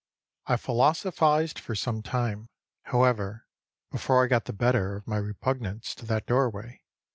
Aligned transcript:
I 0.47 0.57
philosophized 0.57 1.59
for 1.59 1.75
some 1.75 2.01
time, 2.01 2.49
however, 2.85 3.45
before 3.91 4.23
I 4.23 4.27
got 4.27 4.45
the 4.45 4.51
better 4.51 4.95
of 4.95 5.05
my 5.05 5.17
repugnance 5.17 5.93
to 5.93 6.07
that 6.07 6.25
doorway. 6.25 6.81